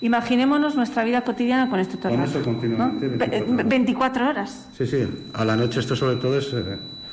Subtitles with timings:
[0.00, 3.68] Imaginémonos nuestra vida cotidiana con esto todo Con esto continuamente, 24 horas.
[3.68, 4.68] 24 horas.
[4.76, 5.08] Sí, sí.
[5.34, 6.62] A la noche esto sobre todo es eh,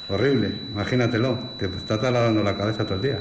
[0.10, 0.52] horrible.
[0.72, 1.38] Imagínatelo.
[1.58, 3.20] Te está taladando la cabeza todo el día.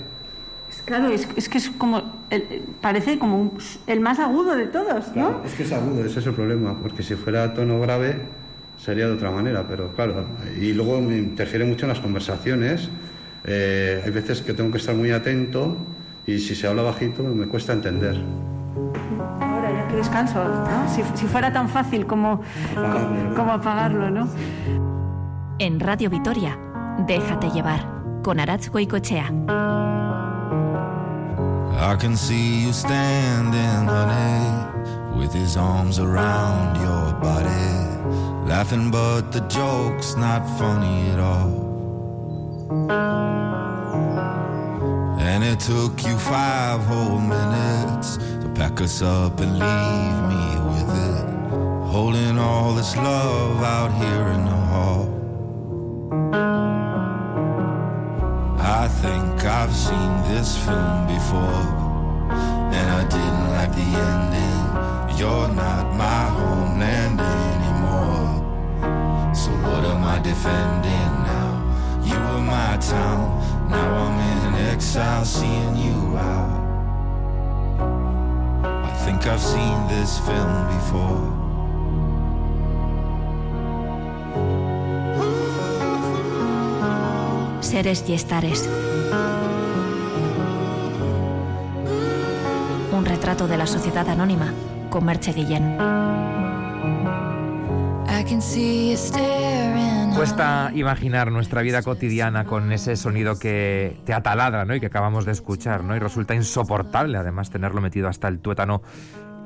[0.68, 4.66] Es- Claro, es, es que es como, el- parece como un- el más agudo de
[4.66, 5.12] todos, ¿no?
[5.28, 6.76] Claro, es que es agudo, ese es el problema.
[6.82, 8.16] Porque si fuera a tono grave
[8.76, 9.64] sería de otra manera.
[9.66, 10.26] Pero claro,
[10.60, 12.90] y luego me interfiere mucho en las conversaciones.
[13.46, 15.74] Eh, hay veces que tengo que estar muy atento
[16.26, 18.16] y si se habla bajito me cuesta entender.
[19.94, 20.88] Descanso, ¿no?
[20.88, 22.40] Si, si fuera tan fácil como,
[22.74, 24.28] como, como apagarlo, ¿no?
[25.58, 26.58] En Radio Vitoria,
[26.98, 27.80] Déjate llevar,
[28.22, 29.30] con Aratz Goicochea.
[31.76, 39.40] I can see you standing, honey, with his arms around your body, laughing, but the
[39.48, 41.64] joke's not funny at all.
[45.26, 50.90] And it took you five whole minutes to pack us up and leave me with
[51.08, 51.26] it,
[51.90, 55.04] holding all this love out here in the hall.
[58.60, 61.66] I think I've seen this film before,
[62.76, 65.18] and I didn't like the ending.
[65.18, 68.28] You're not my homeland anymore.
[69.34, 71.52] So what am I defending now?
[72.04, 73.24] You were my town,
[73.68, 76.64] now I'm in exile, seeing you out.
[78.84, 81.44] I think I've seen this film before.
[87.60, 88.68] Seres y estares.
[92.92, 94.52] Un retrato de la sociedad anónima
[94.90, 95.76] con Merche Guillén.
[100.14, 104.74] Cuesta imaginar nuestra vida cotidiana con ese sonido que te ataladra ¿no?
[104.74, 105.96] y que acabamos de escuchar, ¿no?
[105.96, 108.80] Y resulta insoportable además tenerlo metido hasta el tuétano,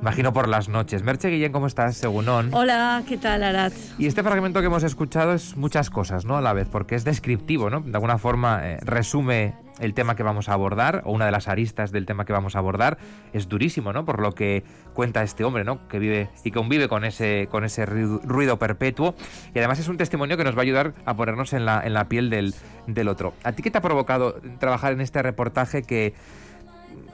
[0.00, 1.02] imagino por las noches.
[1.02, 1.96] Merche Guillén, ¿cómo estás?
[1.96, 3.72] Según Hola, ¿qué tal, Arad?
[3.98, 6.36] Y este fragmento que hemos escuchado es muchas cosas, ¿no?
[6.36, 7.81] A la vez, porque es descriptivo, ¿no?
[7.81, 11.47] De alguna forma eh, resume el tema que vamos a abordar, o una de las
[11.47, 12.98] aristas del tema que vamos a abordar.
[13.32, 14.04] Es durísimo, ¿no?
[14.04, 15.87] Por lo que cuenta este hombre, ¿no?
[15.88, 19.14] Que vive y convive con ese, con ese ru- ruido perpetuo.
[19.54, 21.94] Y además es un testimonio que nos va a ayudar a ponernos en la, en
[21.94, 22.54] la piel del,
[22.88, 23.34] del otro.
[23.44, 26.12] ¿A ti qué te ha provocado trabajar en este reportaje que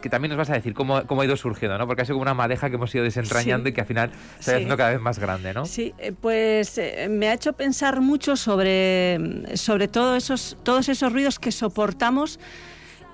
[0.04, 1.86] que también nos vas a decir cómo, cómo ha ido surgiendo, ¿no?
[1.86, 3.70] Porque ha sido como una madeja que hemos ido desentrañando Sí.
[3.70, 5.64] y que al final se va haciendo cada vez más grande, ¿no?
[5.64, 11.10] Sí, eh, pues eh, me ha hecho pensar mucho sobre, sobre todo esos, todos esos
[11.10, 12.38] ruidos que soportamos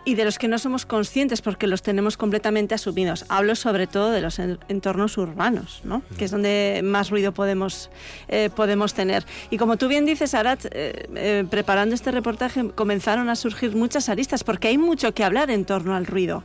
[0.04, 3.24] y de los que no somos conscientes porque los tenemos completamente asumidos.
[3.28, 6.02] Hablo sobre todo de los en- entornos urbanos, ¿no?
[6.16, 7.90] que es donde más ruido podemos,
[8.28, 9.26] eh, podemos tener.
[9.50, 14.08] Y como tú bien dices, Arat, eh, eh, preparando este reportaje comenzaron a surgir muchas
[14.08, 16.44] aristas porque hay mucho que hablar en torno al ruido.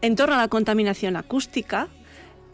[0.00, 1.88] En torno a la contaminación acústica,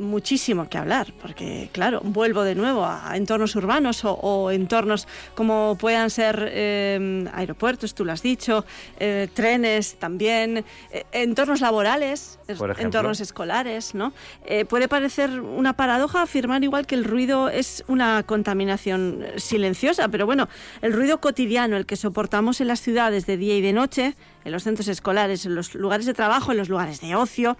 [0.00, 5.76] muchísimo que hablar, porque claro, vuelvo de nuevo a entornos urbanos o, o entornos como
[5.78, 8.64] puedan ser eh, aeropuertos, tú lo has dicho,
[8.98, 12.38] eh, trenes también, eh, entornos laborales,
[12.78, 14.12] entornos escolares, ¿no?
[14.44, 20.26] Eh, puede parecer una paradoja afirmar igual que el ruido es una contaminación silenciosa, pero
[20.26, 20.48] bueno,
[20.82, 24.52] el ruido cotidiano, el que soportamos en las ciudades de día y de noche, en
[24.52, 27.56] los centros escolares, en los lugares de trabajo, en los lugares de ocio,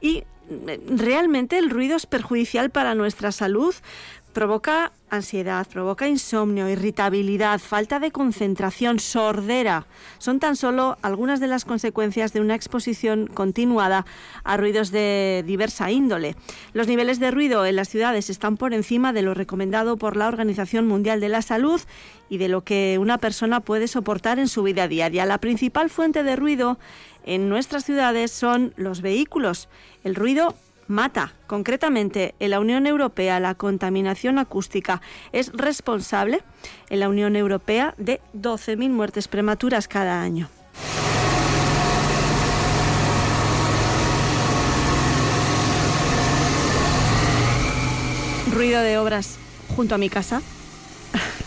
[0.00, 0.24] y
[0.88, 3.74] realmente el ruido es perjudicial para nuestra salud.
[4.32, 9.86] Provoca ansiedad, provoca insomnio, irritabilidad, falta de concentración, sordera.
[10.18, 14.06] Son tan solo algunas de las consecuencias de una exposición continuada
[14.44, 16.36] a ruidos de diversa índole.
[16.74, 20.28] Los niveles de ruido en las ciudades están por encima de lo recomendado por la
[20.28, 21.80] Organización Mundial de la Salud
[22.28, 25.26] y de lo que una persona puede soportar en su vida diaria.
[25.26, 26.78] La principal fuente de ruido
[27.24, 29.68] en nuestras ciudades son los vehículos.
[30.04, 30.54] El ruido
[30.90, 31.32] mata.
[31.46, 35.00] Concretamente, en la Unión Europea la contaminación acústica
[35.32, 36.42] es responsable
[36.90, 40.48] en la Unión Europea de 12.000 muertes prematuras cada año.
[48.52, 49.38] Ruido de obras
[49.74, 50.42] junto a mi casa,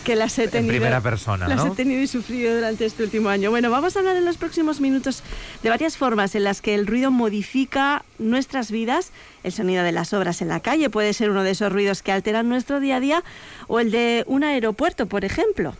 [0.04, 0.72] que las he tenido.
[0.72, 1.72] primera persona, Las ¿no?
[1.72, 3.50] he tenido y sufrido durante este último año.
[3.50, 5.22] Bueno, vamos a hablar en los próximos minutos
[5.62, 9.10] de varias formas en las que el ruido modifica nuestras vidas.
[9.42, 12.12] El sonido de las obras en la calle puede ser uno de esos ruidos que
[12.12, 13.24] alteran nuestro día a día
[13.66, 15.74] o el de un aeropuerto, por ejemplo.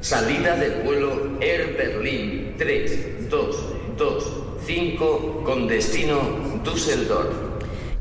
[0.00, 7.51] Salida del vuelo Air Berlin 3225 con destino Düsseldorf.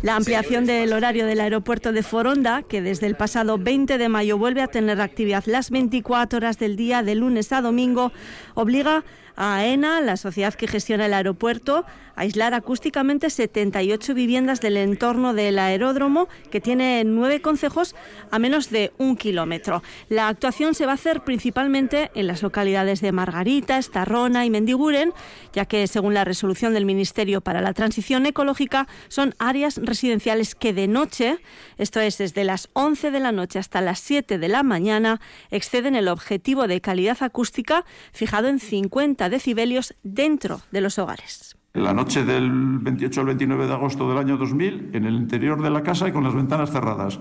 [0.01, 4.35] La ampliación del horario del aeropuerto de Foronda, que desde el pasado 20 de mayo
[4.35, 8.11] vuelve a tener actividad las 24 horas del día, de lunes a domingo,
[8.55, 9.03] obliga
[9.41, 11.83] AENA, la sociedad que gestiona el aeropuerto,
[12.15, 17.95] aislar acústicamente 78 viviendas del entorno del aeródromo, que tiene nueve concejos
[18.29, 19.81] a menos de un kilómetro.
[20.09, 25.11] La actuación se va a hacer principalmente en las localidades de Margarita, Estarrona y Mendiguren,
[25.53, 30.73] ya que según la resolución del Ministerio para la Transición Ecológica son áreas residenciales que
[30.73, 31.39] de noche,
[31.79, 35.95] esto es desde las 11 de la noche hasta las 7 de la mañana, exceden
[35.95, 41.57] el objetivo de calidad acústica fijado en 50 decibelios dentro de los hogares.
[41.73, 45.69] La noche del 28 al 29 de agosto del año 2000, en el interior de
[45.69, 47.17] la casa y con las ventanas cerradas.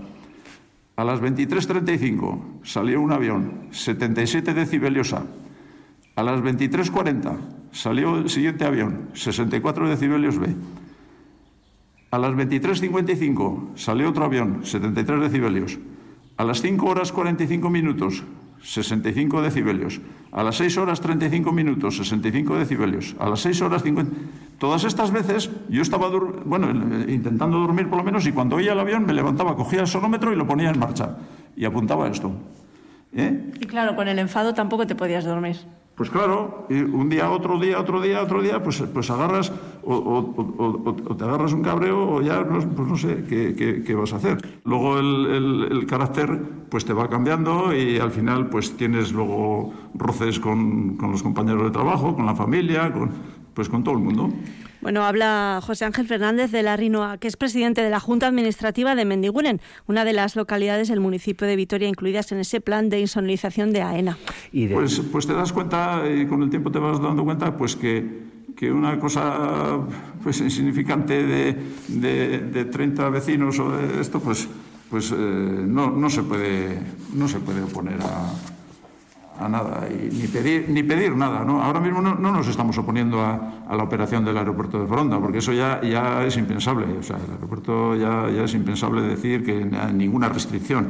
[0.97, 5.25] A las 23.35 salió un avión, 77 decibelios A.
[6.17, 7.39] A las 23.40
[7.71, 10.55] salió el siguiente avión, 64 decibelios B.
[12.11, 15.79] A las 23.55 salió otro avión, 73 decibelios.
[16.37, 18.25] A las 5 horas 45 minutos
[18.63, 20.01] 65 decibelios.
[20.33, 23.17] A las 6 horas 35 minutos, 65 decibelios.
[23.19, 24.13] A las 6 horas 50.
[24.59, 26.09] Todas estas veces yo estaba
[26.45, 26.71] bueno,
[27.09, 30.33] intentando dormir por lo menos y cuando oía el avión me levantaba, cogía el sonómetro
[30.33, 31.17] y lo ponía en marcha
[31.57, 32.33] y apuntaba esto.
[33.13, 33.53] ¿Eh?
[33.59, 35.57] Y claro, con el enfado tampoco te podías dormir.
[36.01, 39.53] Pues claro, un día, otro día, otro día, otro día, pues, pues agarras
[39.85, 44.63] o, te agarras un cabreo o ya, pues no sé qué, vas a hacer.
[44.65, 50.97] Luego el, carácter pues te va cambiando y al final pues tienes luego roces con,
[50.97, 53.11] con los compañeros de trabajo, con la familia, con,
[53.55, 54.31] pues con todo el mundo.
[54.81, 58.95] Bueno, habla José Ángel Fernández de la Rinoa, que es presidente de la Junta Administrativa
[58.95, 63.01] de Mendiguren, una de las localidades del municipio de Vitoria incluidas en ese plan de
[63.01, 64.17] insonorización de AENA.
[64.73, 68.31] Pues, pues te das cuenta, y con el tiempo te vas dando cuenta, pues que
[68.61, 69.79] que una cosa
[70.23, 71.57] pues insignificante de,
[71.89, 74.49] de, 30 vecinos o de esto, pues,
[74.91, 76.79] pues eh, no, no, se puede,
[77.15, 78.35] no se puede oponer a,
[79.41, 81.45] a nada y ni pedir, ni pedir nada.
[81.45, 81.63] ¿no?
[81.63, 85.53] Ahora mismo no, nos estamos oponiendo a, la operación del aeropuerto de Foronda, porque eso
[85.53, 85.81] ya,
[86.25, 86.87] es impensable.
[86.99, 90.89] O sea, el aeropuerto ya, es impensable decir que ninguna restricción.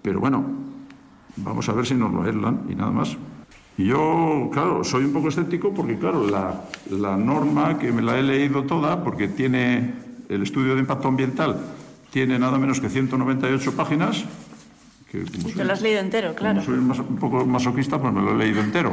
[0.00, 0.44] Pero bueno,
[1.36, 3.16] vamos a ver si nos lo aislan y nada más.
[3.76, 8.22] Yo, claro, soy un poco escéptico porque, claro, la, la norma que me la he
[8.22, 9.94] leído toda, porque tiene
[10.28, 11.60] el estudio de impacto ambiental,
[12.10, 14.24] tiene nada menos que 198 páginas,
[15.10, 16.62] que te lo has leído entero, claro.
[16.62, 18.92] soy un poco masoquista, pues me lo he leído entero.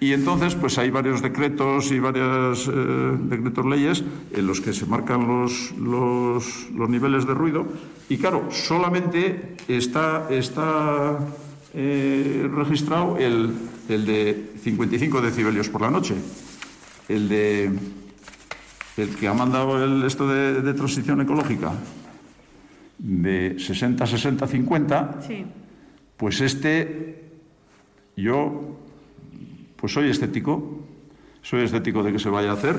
[0.00, 4.86] Y entonces, pues hay varios decretos y varios eh, decretos leyes en los que se
[4.86, 7.66] marcan los, los, los, niveles de ruido.
[8.08, 11.18] Y claro, solamente está, está
[11.74, 13.54] eh, registrado el,
[13.88, 16.14] el, de 55 decibelios por la noche.
[17.08, 17.72] El de
[18.96, 21.72] el que ha mandado el, esto de, de transición ecológica
[22.98, 25.18] de 60, 60, 50,
[26.16, 27.24] pues este,
[28.16, 28.78] yo,
[29.76, 30.80] pues soy escéptico,
[31.42, 32.78] soy escéptico de que se vaya a hacer,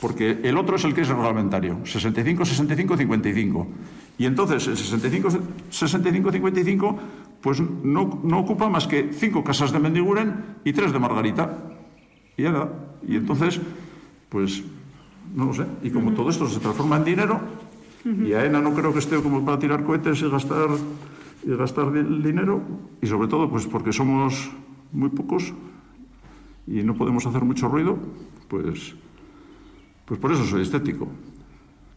[0.00, 3.66] porque el otro es el que es reglamentario, 65, 65, 55.
[4.18, 5.28] Y entonces el 65,
[5.70, 6.98] 65, 55,
[7.40, 11.58] pues no, no ocupa más que cinco casas de Mendiguren y tres de Margarita.
[12.36, 12.68] Y ya
[13.06, 13.60] Y entonces,
[14.28, 14.62] pues,
[15.34, 15.66] no lo sé.
[15.82, 17.40] Y como todo esto se transforma en dinero,
[18.04, 20.68] y AENA no creo que esté como para tirar cohetes y gastar,
[21.44, 22.62] y gastar dinero,
[23.02, 24.50] y sobre todo pues porque somos
[24.92, 25.52] muy pocos
[26.66, 27.98] y no podemos hacer mucho ruido,
[28.48, 28.94] pues,
[30.04, 31.08] pues por eso soy estético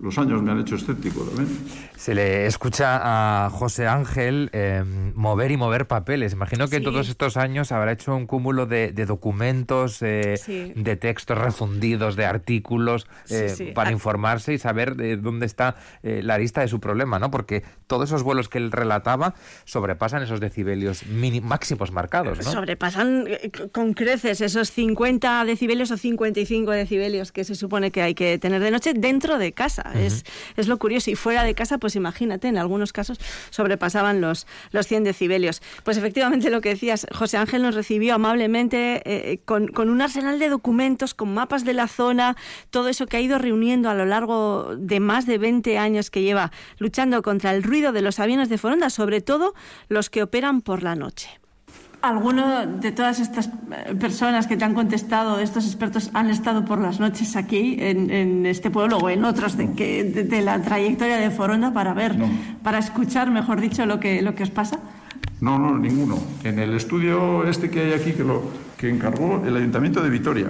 [0.01, 1.47] los años me han hecho escéptico también.
[1.95, 6.33] Se le escucha a José Ángel em, mover y mover papeles.
[6.33, 12.15] Imagino que en todos estos años habrá hecho un cúmulo de, documentos, de textos refundidos,
[12.15, 13.93] de artículos, eh, para ah.
[13.93, 17.29] informarse y saber de dónde está eh, la lista de su problema, ¿no?
[17.29, 22.51] Porque todos esos vuelos que él relataba sobrepasan esos decibelios máximos marcados, ¿no?
[22.51, 28.15] Sobrepasan eh, con creces esos 50 decibelios o 55 decibelios que se supone que hay
[28.15, 30.23] que tener de noche dentro de casa es,
[30.55, 31.11] es, lo curioso.
[31.11, 33.19] Y fuera de casa, pues imagínate, en algunos casos
[33.49, 35.61] sobrepasaban los, los 100 decibelios.
[35.83, 40.39] Pues efectivamente lo que decías, José Ángel nos recibió amablemente eh, con, con un arsenal
[40.39, 42.35] de documentos, con mapas de la zona,
[42.69, 46.21] todo eso que ha ido reuniendo a lo largo de más de 20 años que
[46.21, 49.53] lleva luchando contra el ruido de los aviones de Foronda, sobre todo
[49.89, 51.40] los que operan por la noche.
[52.01, 56.79] ¿Alguno de todas estas eh, personas que te han contestado, estos expertos, han estado por
[56.79, 61.29] las noches aquí, en, este pueblo o en otros de, que, de, la trayectoria de
[61.29, 62.15] Foronda para ver,
[62.63, 64.79] para escuchar, mejor dicho, lo que, lo que os pasa?
[65.41, 66.17] No, no, ninguno.
[66.43, 68.41] En el estudio este que hay aquí, que, lo,
[68.77, 70.47] que encargó el Ayuntamiento de Vitoria,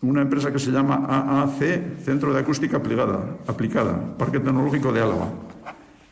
[0.00, 5.28] una empresa que se llama AAC, Centro de Acústica Aplicada, aplicada Parque Tecnológico de Álava.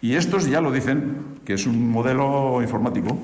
[0.02, 3.18] Y estos ya lo dicen, que es un modelo informático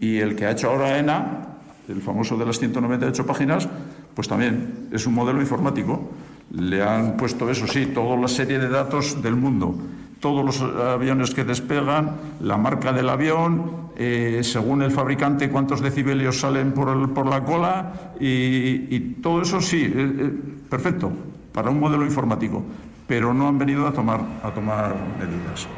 [0.00, 1.48] y el que ha hecho ahora ENA,
[1.88, 3.68] el famoso de las 198 páginas,
[4.14, 6.10] Pues también es un modelo informático.
[6.50, 9.76] Le han puesto, eso sí, toda la serie de datos del mundo
[10.20, 16.40] todos los aviones que despegan, la marca del avión, eh, según el fabricante cuántos decibelios
[16.40, 20.32] salen por, por la cola y, todo eso sí, eh, eh,
[20.68, 21.12] perfecto,
[21.52, 22.62] para un modelo informático,
[23.06, 25.68] pero no han venido a tomar, a tomar medidas.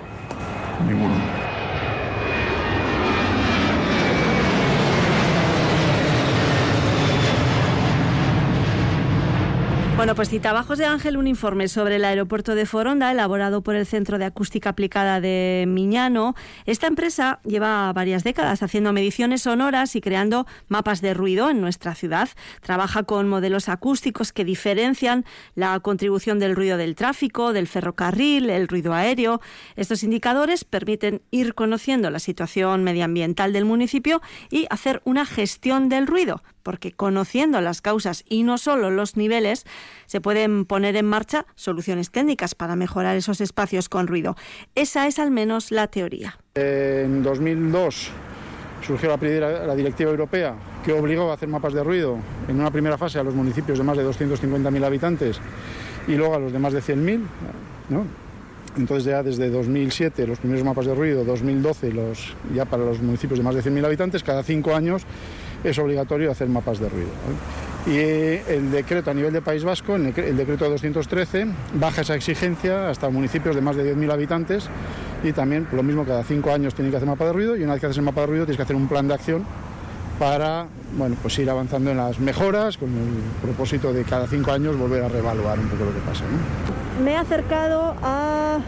[0.86, 1.47] Ninguno.
[9.98, 13.84] Bueno, pues citaba José Ángel un informe sobre el aeropuerto de Foronda elaborado por el
[13.84, 16.36] Centro de Acústica Aplicada de Miñano.
[16.66, 21.96] Esta empresa lleva varias décadas haciendo mediciones sonoras y creando mapas de ruido en nuestra
[21.96, 22.28] ciudad.
[22.60, 25.24] Trabaja con modelos acústicos que diferencian
[25.56, 29.40] la contribución del ruido del tráfico, del ferrocarril, el ruido aéreo.
[29.74, 36.06] Estos indicadores permiten ir conociendo la situación medioambiental del municipio y hacer una gestión del
[36.06, 39.64] ruido porque conociendo las causas y no solo los niveles,
[40.04, 44.36] se pueden poner en marcha soluciones técnicas para mejorar esos espacios con ruido.
[44.74, 46.38] Esa es al menos la teoría.
[46.54, 48.10] En 2002
[48.86, 53.18] surgió la, directiva europea que obligó a hacer mapas de ruido en una primera fase
[53.18, 55.40] a los municipios de más de 250.000 habitantes
[56.06, 57.20] y luego a los de más de 100.000.
[57.88, 58.04] ¿no?
[58.76, 63.38] Entonces ya desde 2007 los primeros mapas de ruido, 2012 los, ya para los municipios
[63.38, 65.06] de más de 100.000 habitantes, cada cinco años
[65.64, 67.08] es obligatorio hacer mapas de ruido.
[67.86, 73.08] Y el decreto a nivel de País Vasco, el decreto 213, baja esa exigencia hasta
[73.08, 74.68] municipios de más de 10.000 habitantes
[75.22, 77.72] y también lo mismo cada cinco años tienen que hacer mapa de ruido y una
[77.72, 79.44] vez que haces el mapa de ruido tienes que hacer un plan de acción
[80.18, 84.76] para bueno, pues ir avanzando en las mejoras con el propósito de cada cinco años
[84.76, 86.24] volver a reevaluar un poco lo que pasa.
[87.02, 88.58] Me he acercado a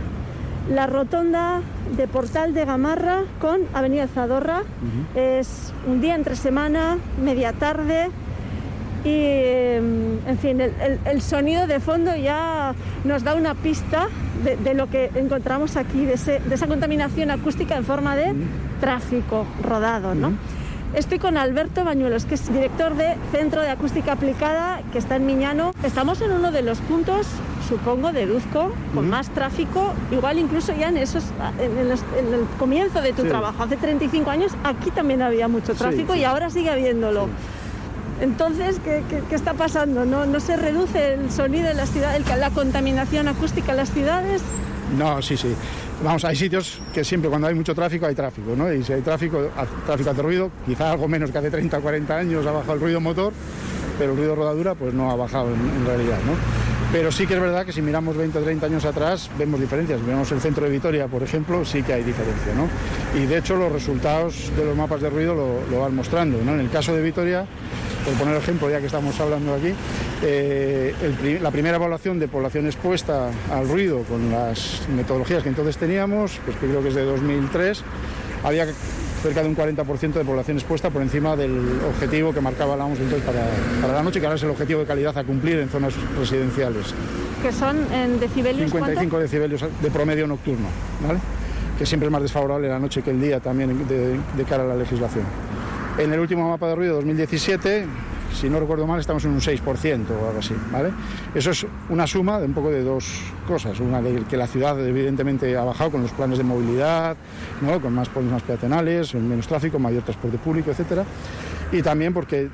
[0.70, 1.60] la rotonda
[1.96, 4.62] de Portal de Gamarra con Avenida Zadorra.
[5.14, 8.08] Es un día entre semana, media tarde.
[9.04, 12.74] Y, em, en fin, el, sonido de fondo ya
[13.04, 14.08] nos da una pista
[14.44, 18.34] de, lo que encontramos aquí, de, esa contaminación acústica en forma de
[18.80, 20.34] tráfico rodado, ¿no?
[20.94, 25.24] Estoy con Alberto Bañuelos, que es director de Centro de Acústica Aplicada, que está en
[25.24, 25.72] Miñano.
[25.84, 27.28] Estamos en uno de los puntos,
[27.68, 31.24] supongo, deduzco, con más tráfico, igual incluso ya en, esos,
[31.60, 36.24] en, el comienzo de tu trabajo, hace 35 años, aquí también había mucho tráfico y
[36.24, 37.28] ahora sigue habiéndolo.
[38.20, 39.04] Entonces, ¿qué,
[39.34, 40.04] está pasando?
[40.04, 44.42] ¿No, ¿No se reduce el sonido en las ciudades, la contaminación acústica en las ciudades?
[44.98, 45.54] No, sí, sí.
[46.02, 48.72] Vamos, hay sitios que siempre cuando hay mucho tráfico hay tráfico, ¿no?
[48.72, 49.50] Y si hay tráfico,
[49.84, 52.80] tráfico hace ruido, quizá algo menos que hace 30 o 40 años ha bajado el
[52.80, 53.34] ruido motor,
[53.98, 56.69] pero el ruido rodadura pues no ha bajado en, realidad, ¿no?
[56.92, 60.00] Pero sí que es verdad que si miramos 20 o 30 años atrás vemos diferencias.
[60.00, 62.68] Miramos el centro de Vitoria, por ejemplo, sí que hay diferencia, ¿no?
[63.16, 66.54] Y de hecho los resultados de los mapas de ruido lo, lo van mostrando, ¿no?
[66.54, 67.46] En el caso de Vitoria,
[68.04, 69.72] por poner ejemplo, ya que estamos hablando aquí,
[70.22, 76.40] eh, la primera evaluación de población expuesta al ruido con las metodologías que entonces teníamos,
[76.44, 77.84] pues que creo que es de 2003,
[78.42, 78.66] había
[79.22, 83.00] cerca de un 40% de población expuesta por encima del objetivo que marcaba la OMS
[83.00, 85.94] entonces para, la noche, que ahora es el objetivo de calidad a cumplir en zonas
[86.18, 86.94] residenciales.
[87.42, 88.70] ¿Que son en decibelios?
[88.70, 90.68] 55 decibelios de promedio nocturno,
[91.06, 91.20] ¿vale?
[91.78, 94.76] que siempre es más desfavorable la noche que el día también de cara a la
[94.76, 95.24] legislación.
[95.98, 97.86] En el último mapa de ruido 2017
[98.32, 100.90] si no recuerdo mal, estamos en un 6% o algo así, ¿vale?
[101.34, 103.78] Eso es una suma de un poco de dos cosas.
[103.80, 107.16] Una de que la ciudad evidentemente ha bajado con los planes de movilidad,
[107.60, 107.80] ¿no?
[107.80, 111.04] con más más peatonales, menos tráfico, mayor transporte público, etcétera.
[111.72, 112.48] Y también porque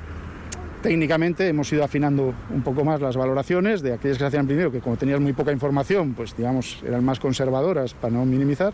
[0.81, 4.71] técnicamente hemos ido afinando un poco más las valoraciones de aquellas que se hacían primero,
[4.71, 8.73] que como tenías muy poca información, pues digamos, eran más conservadoras para no minimizar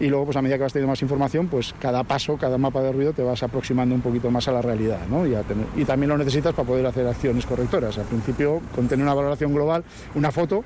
[0.00, 2.82] y luego pues a medida que vas teniendo más información, pues cada paso, cada mapa
[2.82, 5.26] de ruido te vas aproximando un poquito más a la realidad, ¿no?
[5.26, 5.34] Y,
[5.76, 7.98] y también lo necesitas para poder hacer acciones correctoras.
[7.98, 9.84] Al principio, con tener una valoración global,
[10.14, 10.64] una foto,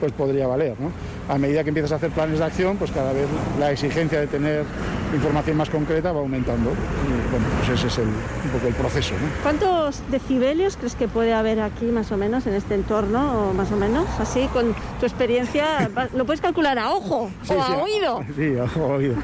[0.00, 0.74] pues podría valer.
[0.80, 0.90] ¿no?
[1.30, 3.28] A medida que empiezas a hacer planes de acción, pues cada vez
[3.60, 4.64] la exigencia de tener
[5.14, 6.70] información más concreta va aumentando.
[6.70, 9.14] Y bueno, pues ese es el, un poco el proceso.
[9.14, 9.42] ¿no?
[9.42, 13.70] ¿Cuántos decibelios crees que puede haber aquí más o menos en este entorno, o más
[13.70, 14.06] o menos?
[14.18, 18.24] Así, con tu experiencia, ¿lo puedes calcular a ojo o a oído?
[18.36, 19.14] Sí, a ojo, a oído.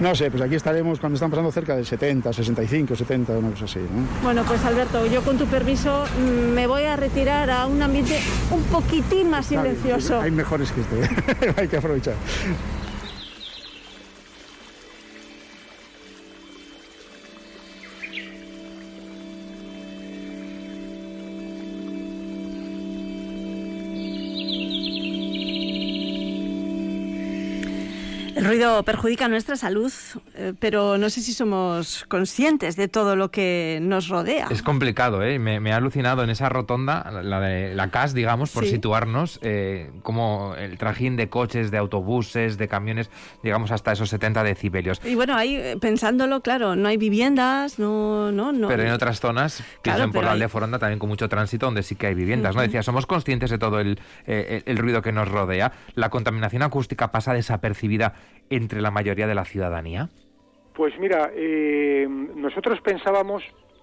[0.00, 3.64] No sé, pues aquí estaremos cuando están pasando cerca de 70, 65, 70, una cosa
[3.66, 3.78] así.
[3.78, 4.06] ¿no?
[4.22, 8.20] Bueno, pues Alberto, yo con tu permiso mm, me voy a retirar a un ambiente
[8.50, 10.20] un poquitín más silencioso.
[10.20, 12.14] Hay mejores que este, hay que aprovechar.
[28.64, 29.92] Ruido perjudica nuestra salud,
[30.34, 34.48] eh, pero no sé si somos conscientes de todo lo que nos rodea.
[34.50, 35.38] Es complicado, ¿eh?
[35.38, 40.54] Me, ha alucinado en esa rotonda, la de la CAS, digamos, por situarnos, eh, como
[40.56, 43.10] el trajín de coches, de autobuses, de camiones,
[43.42, 45.00] digamos, hasta esos 70 decibelios.
[45.04, 48.32] Y bueno, ahí eh, pensándolo, claro, no hay viviendas, no...
[48.32, 51.66] no, no pero en otras zonas, piensen por la aldea Foronda también con mucho tránsito,
[51.66, 52.62] donde sí que hay viviendas, ¿no?
[52.62, 55.72] Decía, somos conscientes de todo el, el ruido que nos rodea.
[55.94, 58.14] La contaminación acústica pasa desapercibida
[58.56, 60.08] entre la mayoría de la ciudadanía?
[60.74, 63.42] Pues mira, eh, nosotros pensábamos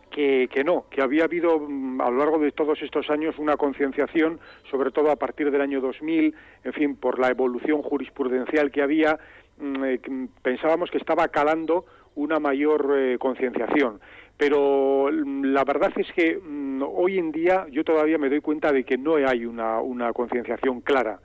[0.09, 4.39] que, no, que había habido mm, a lo largo de todos estos años una concienciación,
[4.69, 6.35] sobre todo a partir del año 2000,
[6.65, 9.17] en fin, por la evolución jurisprudencial que había,
[9.57, 9.99] mm, eh,
[10.41, 11.85] pensábamos que estaba calando
[12.15, 14.01] una mayor eh, concienciación.
[14.37, 16.37] Pero mm, la verdad es que
[16.85, 20.81] hoy en día yo todavía me doy cuenta de que no hay una, una concienciación
[20.81, 21.19] clara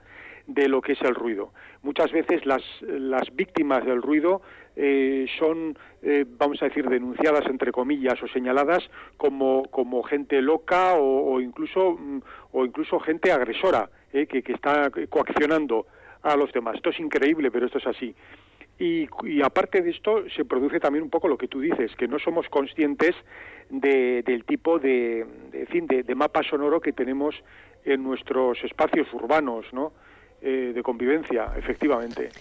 [0.47, 1.51] de lo que es el ruido.
[1.83, 4.41] Muchas veces las, las víctimas del ruido
[4.75, 10.93] eh, son, eh, vamos a decir, denunciadas entre comillas o señaladas como, como gente loca
[10.95, 12.19] o, incluso mm,
[12.53, 15.85] o incluso gente agresora eh, que, que, está coaccionando
[16.23, 16.75] a los demás.
[16.75, 18.15] Esto es increíble, pero esto es así.
[18.79, 22.07] Y, y, aparte de esto se produce también un poco lo que tú dices, que
[22.07, 23.15] no somos conscientes
[23.71, 27.35] de, del tipo de, de, fin, de, de mapa sonoro que tenemos
[27.83, 29.93] en nuestros espacios urbanos, ¿no?
[30.41, 32.33] Eh, de convivencia, efectivamente.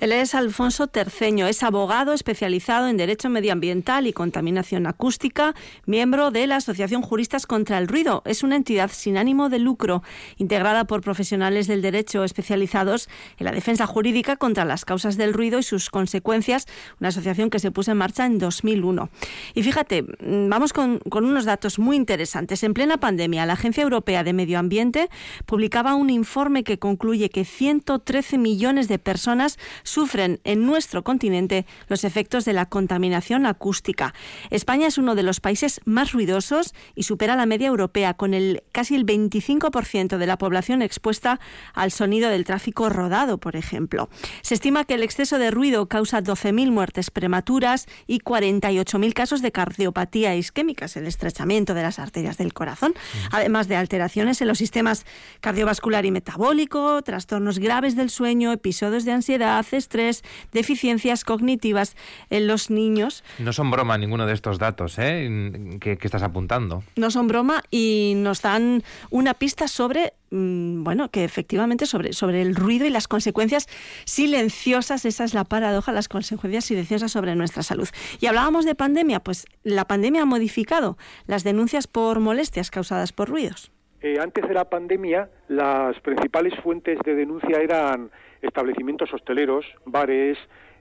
[0.00, 6.46] Él es Alfonso Terceño, es abogado especializado en Derecho Medioambiental y Contaminación Acústica, miembro de
[6.46, 8.22] la Asociación Juristas contra el Ruido.
[8.24, 10.04] Es una entidad sin ánimo de lucro,
[10.36, 15.58] integrada por profesionales del derecho especializados en la defensa jurídica contra las causas del ruido
[15.58, 16.66] y sus consecuencias,
[17.00, 19.10] una asociación que se puso en marcha en 2001.
[19.54, 22.62] Y fíjate, mm, vamos con, con unos datos muy interesantes.
[22.62, 25.08] En plena pandemia, la Agencia Europea de Medio Ambiente
[25.44, 32.04] publicaba un informe que concluye que 113 millones de personas sufren en nuestro continente los
[32.04, 34.14] efectos de la contaminación acústica.
[34.50, 38.62] España es uno de los países más ruidosos y supera la media europea, con el
[38.72, 41.40] casi el 25% de la población expuesta
[41.74, 44.08] al sonido del tráfico rodado, por ejemplo.
[44.42, 49.52] Se estima que el exceso de ruido causa 12.000 muertes prematuras y 48.000 casos de
[49.52, 52.94] cardiopatía isquémica, el estrechamiento de las arterias del corazón,
[53.30, 55.06] además de alteraciones en los sistemas
[55.40, 61.96] cardiovascular y metabólico, trastornos graves del sueño, episodios de ansiedad, estrés, deficiencias cognitivas
[62.30, 63.24] en los niños.
[63.38, 65.78] No son broma ninguno de estos datos ¿eh?
[65.80, 66.82] que, estás apuntando.
[66.96, 72.42] No son broma y nos dan una pista sobre mm, bueno, que efectivamente sobre, sobre
[72.42, 73.66] el ruido y las consecuencias
[74.04, 77.88] silenciosas, esa es la paradoja, las consecuencias silenciosas sobre nuestra salud.
[78.20, 83.28] Y hablábamos de pandemia, pues la pandemia ha modificado las denuncias por molestias causadas por
[83.28, 83.70] ruidos.
[84.00, 88.10] Eh, antes de la pandemia, las principales fuentes de denuncia eran
[88.42, 90.38] establecimientos hosteleros, bares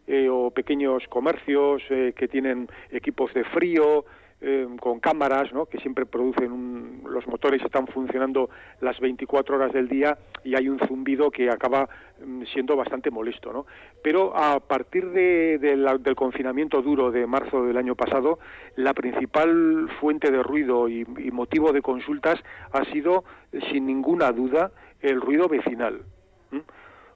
[0.07, 4.05] eh, o pequeños comercios eh, que tienen equipos de frío,
[4.39, 5.65] eh, con cámaras, ¿no?
[5.65, 10.69] que siempre producen un, los motores están funcionando las 24 horas del día y hay
[10.69, 11.89] un zumbido que acaba
[12.23, 13.51] mm, siendo bastante molesto.
[13.51, 13.65] ¿no?
[14.03, 18.37] Pero a partir de, del confinamiento duro de marzo del año pasado,
[18.75, 22.39] la principal fuente de ruido y, motivo de consultas
[22.71, 23.23] ha sido,
[23.71, 26.01] sin ninguna duda, el ruido vecinal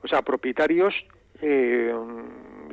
[0.03, 0.93] o sea, propietarios
[1.41, 1.93] eh,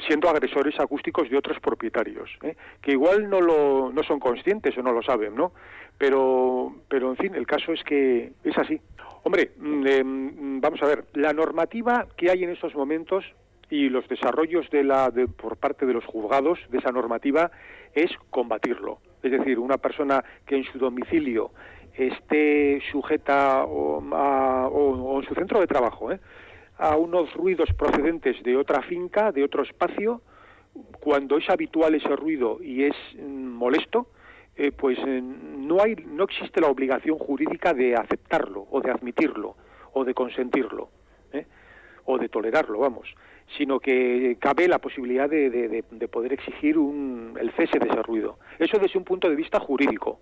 [0.07, 2.55] siendo agresores acústicos de otros propietarios, ¿eh?
[2.83, 5.53] que igual no, lo, no son conscientes o no lo saben, ¿no?
[5.97, 8.81] Pero, pero, en fin, el caso es que es así.
[9.25, 13.25] Hombre, mm, eh, mm, vamos a ver, la normativa que hay en estos momentos
[13.71, 17.51] y los desarrollos de la, por parte de los juzgados de esa normativa
[17.95, 18.99] es combatirlo.
[19.23, 21.51] Es decir, una persona que en su domicilio
[21.95, 26.21] esté sujeta o, o en su centro de trabajo, ¿eh?
[26.79, 30.23] A unos ruidos procedentes de otra finca, de otro espacio,
[31.01, 34.09] cuando es habitual ese ruido y es mm, molesto,
[34.57, 39.57] eh, pues eh, no hay, no existe la obligación jurídica de aceptarlo o de admitirlo
[39.93, 40.89] o de consentirlo
[41.33, 41.47] ¿eh?
[42.05, 43.09] o de tolerarlo, vamos,
[43.57, 48.39] sino que cabe la posibilidad de, de, poder exigir un, el cese de ese ruido.
[48.59, 50.21] Eso desde un punto de vista jurídico.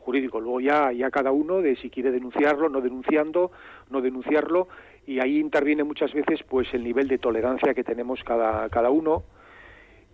[0.00, 0.40] jurídico.
[0.40, 3.52] Luego ya, ya cada uno de si quiere denunciarlo, no denunciando,
[3.88, 4.68] no denunciarlo,
[5.06, 9.24] y ahí interviene muchas veces pues el nivel de tolerancia que tenemos cada, cada uno.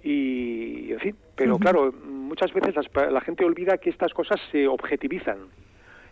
[0.02, 5.38] Y en fin pero claro muchas veces la gente olvida que estas cosas se objetivizan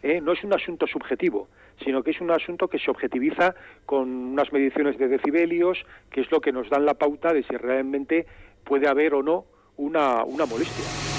[0.03, 0.21] ¿eh?
[0.21, 1.49] no es un asunto subjetivo
[1.85, 6.31] sino que es un asunto que se objetiviza con unas mediciones de decibelios que es
[6.31, 8.27] lo que nos dan la pauta de si realmente
[8.65, 9.45] puede haber o no
[9.77, 11.16] una, una molestia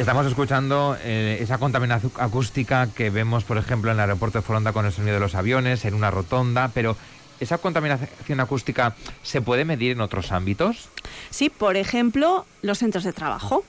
[0.00, 4.72] Estamos escuchando eh, esa contaminación acústica que vemos, por ejemplo, en el aeropuerto de Foronda
[4.72, 6.96] con el sonido de los aviones, en una rotonda, pero
[7.38, 10.88] ¿esa contaminación acústica se puede medir en otros ámbitos?
[11.28, 13.62] Sí, por ejemplo, los centros de trabajo.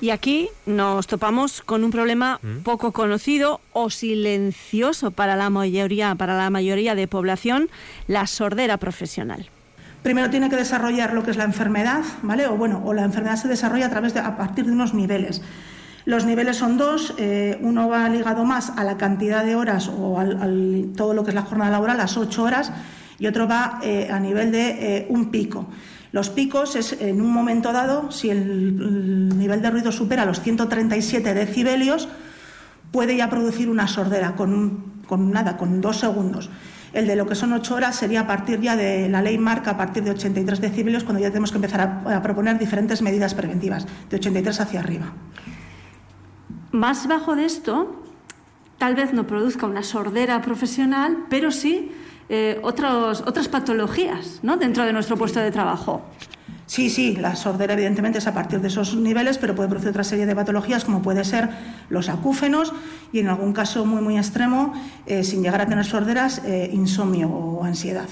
[0.00, 2.60] Y aquí nos topamos con un problema ¿Mm?
[2.62, 7.68] poco conocido o silencioso para la mayoría, para la mayoría de población,
[8.06, 9.50] la sordera profesional.
[10.04, 12.46] Primero tiene que desarrollar lo que es la enfermedad, ¿vale?
[12.46, 15.40] O bueno, o la enfermedad se desarrolla a través de a partir de unos niveles.
[16.04, 20.20] Los niveles son dos, eh, uno va ligado más a la cantidad de horas o
[20.20, 22.70] al, todo lo que es la jornada laboral, las ocho horas,
[23.18, 25.68] y otro va eh, a nivel de eh, un pico.
[26.12, 30.42] Los picos es en un momento dado, si el, el nivel de ruido supera los
[30.42, 32.08] 137 decibelios,
[32.90, 36.50] puede ya producir una sordera con, con nada, con dos segundos.
[36.94, 39.72] El de lo que son ocho horas sería a partir ya de la ley marca
[39.72, 43.34] a partir de 83 decibelios cuando ya tenemos que empezar a, a proponer diferentes medidas
[43.34, 45.12] preventivas, de 83 hacia arriba.
[46.70, 48.02] Más bajo de esto,
[48.78, 51.92] tal vez no produzca una sordera profesional, pero sí
[52.28, 54.56] eh, otros, otras patologías ¿no?
[54.56, 56.02] dentro de nuestro puesto de trabajo.
[56.74, 60.02] Sí, sí, la sordera evidentemente es a partir de esos niveles, pero puede producir otra
[60.02, 61.48] serie de patologías como puede ser
[61.88, 62.72] los acúfenos
[63.12, 64.72] y en algún caso muy muy extremo,
[65.06, 68.08] eh, sin llegar a tener sorderas, eh, insomnio o ansiedad.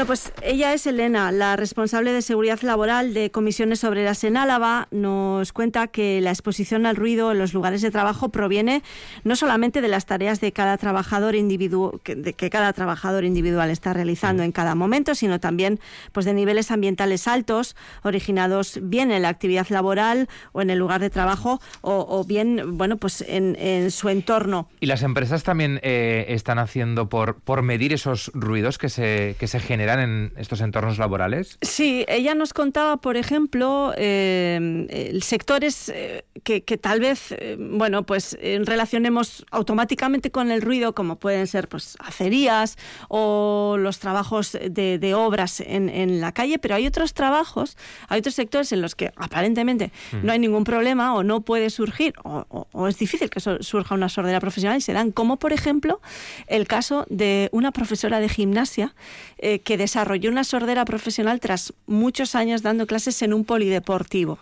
[0.00, 4.88] Bueno, pues ella es Elena, la responsable de seguridad laboral de comisiones obreras en Álava.
[4.90, 8.82] Nos cuenta que la exposición al ruido en los lugares de trabajo proviene
[9.24, 14.42] no solamente de las tareas de cada trabajador individuo, que, cada trabajador individual está realizando
[14.42, 15.80] en cada momento, sino también
[16.12, 21.00] pues de niveles ambientales altos originados bien en la actividad laboral o en el lugar
[21.00, 24.68] de trabajo o, o bien, bueno, pues en, en su entorno.
[24.80, 29.46] ¿Y las empresas también eh, están haciendo por, por medir esos ruidos que se, que
[29.46, 31.58] se generan en estos entornos laborales?
[31.62, 38.04] Sí, ella nos contaba, por ejemplo, eh, sectores eh, que, que, tal vez, eh, bueno,
[38.04, 42.76] pues relacionemos automáticamente con el ruido, como pueden ser pues acerías
[43.08, 47.76] o los trabajos de, de obras en, en, la calle, pero hay otros trabajos,
[48.08, 50.26] hay otros sectores en los que aparentemente mm.
[50.26, 53.94] no hay ningún problema o no puede surgir o, o, o es difícil que surja
[53.94, 56.00] una sordera profesional y se dan, como por ejemplo
[56.46, 58.94] el caso de una profesora de gimnasia
[59.38, 64.38] eh, que desarrolló una sordera profesional tras muchos años dando clases en un polideportivo.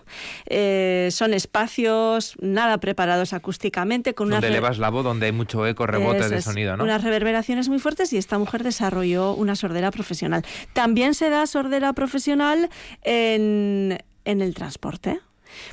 [0.47, 5.87] Eh, son espacios nada preparados acústicamente, con donde elevas la voz, donde hay mucho eco,
[5.87, 6.85] rebote de sonido, ¿no?
[6.85, 10.45] Unas reverberaciones muy fuertes y esta mujer desarrolló una sordera profesional.
[10.73, 12.71] También se da sordera profesional
[13.03, 15.21] en, en el transporte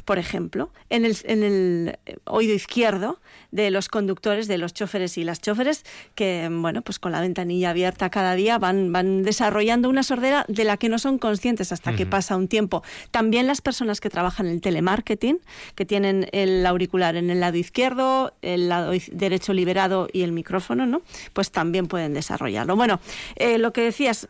[0.06, 3.20] por ejemplo, en el, en el, oído izquierdo
[3.56, 7.70] de los conductores, de los choferes y las choferes, que, bueno, pues con la ventanilla
[7.70, 11.92] abierta cada día van, van desarrollando una sordera de la que no son conscientes hasta
[11.92, 11.98] uh -huh.
[11.98, 12.84] que pasa un tiempo.
[13.12, 15.40] También las personas que trabajan en el telemarketing,
[15.76, 20.86] que tienen el auricular en el lado izquierdo, el lado derecho liberado y el micrófono,
[20.86, 21.02] ¿no?
[21.34, 22.76] Pues también pueden desarrollarlo.
[22.76, 23.00] Bueno,
[23.38, 24.28] eh, lo que decías,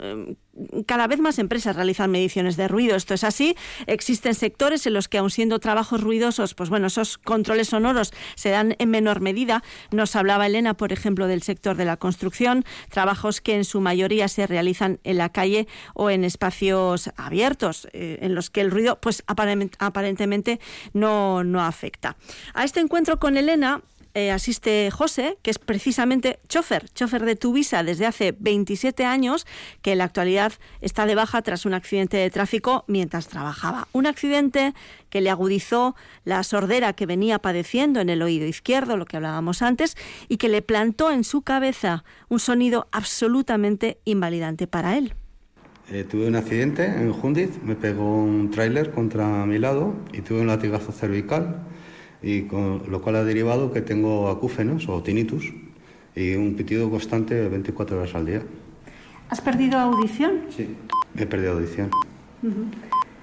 [0.85, 2.95] cada vez más empresas realizan mediciones de ruido.
[2.95, 3.55] Esto es así.
[3.88, 8.49] Existen sectores en los que, aun siendo trabajos ruidosos, pues bueno, esos controles sonoros se
[8.49, 9.63] dan en menor medida.
[9.91, 14.28] Nos hablaba Elena, por ejemplo, del sector de la construcción, trabajos que en su mayoría
[14.28, 18.99] se realizan en la calle o en espacios abiertos, eh, en los que el ruido,
[18.99, 20.60] pues aparentemente
[20.93, 22.17] no, no afecta.
[22.54, 23.82] A este encuentro con Elena
[24.15, 29.45] eh, asiste José, que es precisamente chofer, chofer de Tuvisa desde hace 27 años,
[29.82, 33.89] que en la actualidad está de baja tras un accidente de tráfico mientras trabajaba.
[33.91, 34.73] Un accidente
[35.10, 39.62] que le agudizó la sordera que venía padeciendo en el oído izquierdo, lo que hablábamos
[39.62, 39.97] antes,
[40.30, 45.13] y que le plantó en su cabeza un sonido absolutamente invalidante para él.
[45.91, 50.39] Eh, tuve un accidente en Jundiz, me pegó un tráiler contra mi lado y tuve
[50.39, 51.65] un latigazo cervical
[52.25, 55.53] y con lo cual ha derivado que tengo acúfenos o tinnitus
[56.15, 58.41] y un pitido constante 24 horas al día.
[59.29, 60.41] ¿Has perdido audición?
[60.49, 60.75] Sí,
[61.15, 61.91] he perdido audición.
[62.41, 62.65] Uh -huh.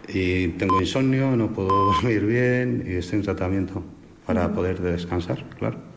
[0.09, 3.83] Y tengo insomnio, no puedo dormir bien y estoy en tratamiento
[4.25, 4.55] para uh -huh.
[4.55, 5.92] poder descansar, claro.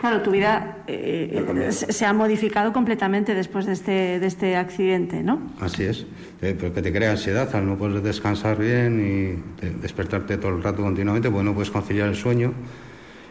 [0.00, 5.52] Claro, tu vida eh, se ha modificado completamente después de este, de este accidente, ¿no?
[5.60, 6.06] Así es,
[6.42, 10.82] eh, porque te crea ansiedad al no poder descansar bien y despertarte todo el rato
[10.82, 12.52] continuamente, pues no puedes conciliar el sueño.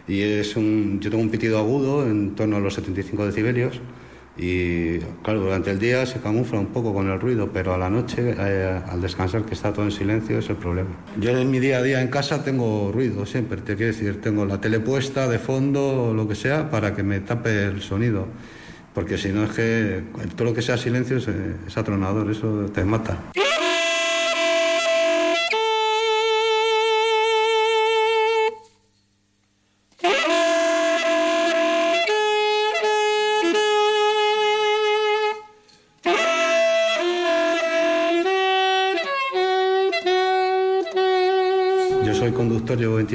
[0.07, 3.81] Y es un, yo tengo un pitido agudo en torno a los 75 decibelios
[4.37, 7.89] y claro, durante el día se camufla un poco con el ruido, pero a la
[7.89, 10.89] noche, eh, al descansar, que está todo en silencio, es el problema.
[11.19, 14.45] Yo en mi día a día en casa tengo ruido siempre, te quiero decir, tengo
[14.45, 18.27] la tele puesta de fondo o lo que sea para que me tape el sonido,
[18.93, 20.03] porque si no es que
[20.35, 21.27] todo lo que sea silencio es,
[21.67, 23.17] es atronador, eso te mata.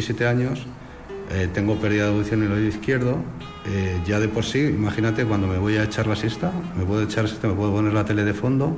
[0.01, 0.67] Llevo 27 años,
[1.31, 3.19] eh, tengo pérdida de audición en el oído izquierdo.
[3.67, 7.03] Eh, ya de por sí, imagínate cuando me voy a echar la siesta, me puedo
[7.03, 8.77] echar la siesta, me puedo poner la tele de fondo.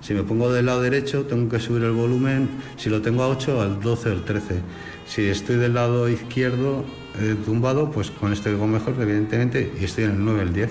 [0.00, 3.28] Si me pongo del lado derecho, tengo que subir el volumen, si lo tengo a
[3.28, 4.60] 8, al 12 o al 13.
[5.06, 6.84] Si estoy del lado izquierdo
[7.20, 10.70] eh, tumbado, pues con este digo mejor, evidentemente, y estoy en el 9 el 10.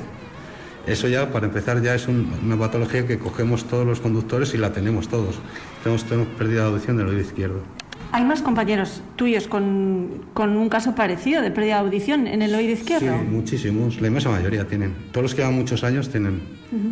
[0.87, 4.73] Eso ya, para empezar, ya es una patología que cogemos todos los conductores y la
[4.73, 5.35] tenemos todos.
[5.83, 7.61] Tenemos, tenemos pérdida de audición del oído izquierdo.
[8.13, 12.74] ¿Hay más compañeros tuyos con, un caso parecido de pérdida de audición en el oído
[12.74, 13.17] izquierdo?
[13.19, 14.02] Sí, muchísimos.
[14.02, 14.93] La inmensa mayoría tienen.
[15.12, 16.41] Todos los que llevan muchos años tienen.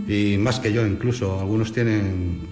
[0.08, 1.40] Y más que yo incluso.
[1.40, 2.48] Algunos tienen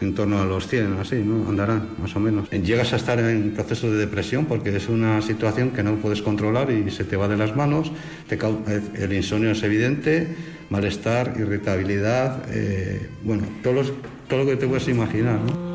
[0.00, 1.48] en torno a los 100, así, ¿no?
[1.48, 2.48] Andarán, más o menos.
[2.50, 6.70] Llegas a estar en proceso de depresión porque es una situación que no puedes controlar
[6.70, 7.90] y se te va de las manos.
[8.28, 8.38] Te
[9.00, 10.28] el insomnio es evidente,
[10.70, 13.82] malestar, irritabilidad, eh, bueno, todo,
[14.28, 15.71] todo lo que te puedes imaginar, ¿no?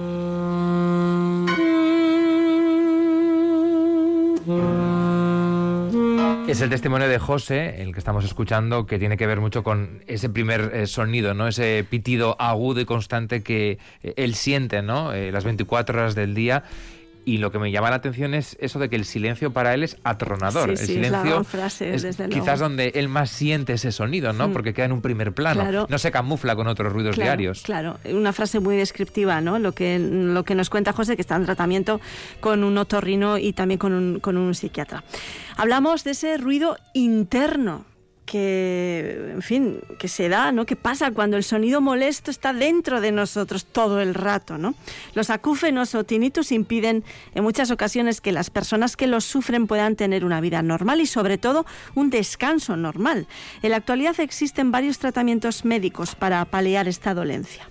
[6.47, 10.01] Es el testimonio de José, el que estamos escuchando, que tiene que ver mucho con
[10.07, 11.49] ese primer eh, sonido, ¿no?
[11.49, 15.11] Ese pitido agudo y constante que eh, él siente, ¿no?
[15.11, 16.63] Eh, las 24 horas del día
[17.27, 19.83] y lo que me llama la atención es eso de que el silencio para él
[19.83, 20.69] es atronador.
[20.69, 21.45] el silencio
[21.81, 24.47] es, quizás donde él más siente ese sonido, ¿no?
[24.47, 24.53] Mm.
[24.53, 25.87] Porque queda en un primer plano.
[25.89, 27.63] No se camufla con otros ruidos diarios.
[27.63, 29.59] Claro, una frase muy descriptiva, ¿no?
[29.59, 31.99] Lo que, lo que nos cuenta José, que está en tratamiento
[32.39, 35.03] con un otorrino y también con un, con un psiquiatra.
[35.57, 37.83] Hablamos de ese ruido interno
[38.27, 40.65] que, en fin, que se da, ¿no?
[40.65, 44.75] Que pasa cuando el sonido molesto está dentro de nosotros todo el rato, ¿no?
[45.15, 49.95] Los acúfenos o tinnitus impiden en muchas ocasiones que las personas que los sufren puedan
[49.95, 53.27] tener una vida normal y sobre todo un descanso normal.
[53.63, 57.69] En la actualidad existen varios tratamientos médicos para paliar esta dolencia.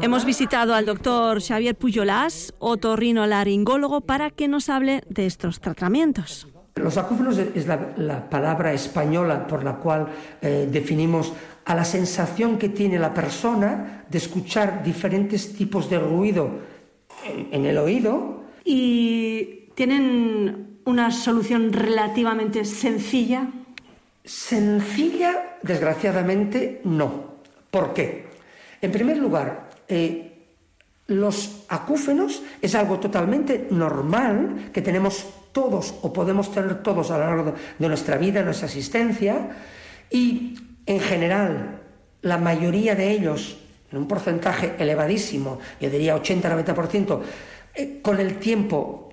[0.00, 6.48] Hemos visitado al doctor Xavier Puyolás, otorrinolaringólogo, para que nos hable de estos tratamientos.
[6.76, 10.08] Los acúfenos es la, palabra española por la cual
[10.40, 11.32] eh, definimos
[11.64, 16.50] a la sensación que tiene la persona de escuchar diferentes tipos de ruido
[17.24, 18.44] en el oído.
[18.64, 23.48] ¿Y tienen una solución relativamente sencilla?
[24.24, 27.34] Sencilla, desgraciadamente, no.
[27.70, 28.26] ¿Por qué?
[28.82, 30.30] En primer lugar, eh,
[31.06, 37.24] los acúfenos es algo totalmente normal que tenemos todos o podemos tener todos a lo
[37.24, 39.50] largo de nuestra vida, nuestra existencia,
[40.10, 41.80] y en general
[42.22, 43.58] la mayoría de ellos,
[43.90, 47.20] en un porcentaje elevadísimo, yo diría 80-90%,
[47.74, 49.12] eh, con el tiempo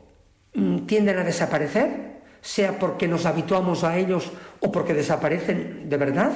[0.54, 6.32] mm, tienden a desaparecer, sea porque nos habituamos a ellos o porque desaparecen de verdad.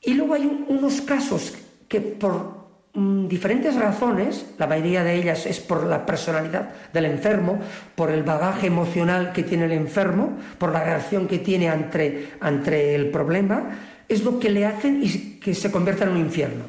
[0.00, 1.54] Y luego hay unos casos
[1.88, 7.60] que por mm, diferentes razones, la mayoría de ellas es por la personalidad del enfermo,
[7.94, 12.94] por el bagaje emocional que tiene el enfermo, por la reacción que tiene ante, ante
[12.94, 16.64] el problema, es lo que le hacen y que se convierta en un infierno.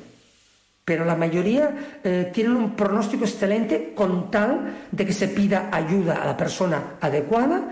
[0.85, 6.21] Pero la mayoría eh, tienen un pronóstico excelente con tal de que se pida ayuda
[6.21, 7.63] a la persona adecuada